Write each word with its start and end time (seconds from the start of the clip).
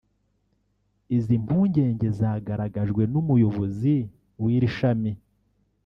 Izi 1.17 1.35
mpungenge 1.43 2.07
zagaragajwe 2.19 3.03
n’Umuyobozi 3.11 3.95
w’iri 4.41 4.69
shami 4.77 5.11